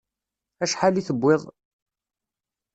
[0.63, 1.43] Acḥal i tewwiḍ?